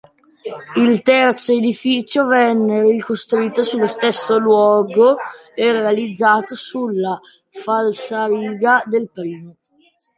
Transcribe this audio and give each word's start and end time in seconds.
Il 0.77 1.03
terzo 1.03 1.51
edificio 1.53 2.25
venne 2.25 2.81
ricostruito 2.81 3.61
sullo 3.61 3.85
stesso 3.85 4.39
luogo 4.39 5.17
e 5.53 5.71
realizzato 5.71 6.55
sulla 6.55 7.19
falsariga 7.49 8.81
del 8.87 9.07
primo. 9.11 9.55